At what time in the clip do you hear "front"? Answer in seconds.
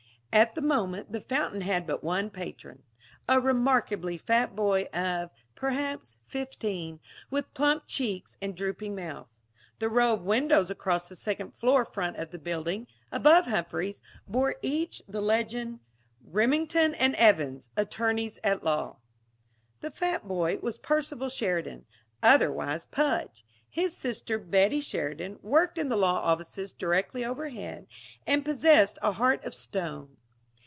11.83-12.15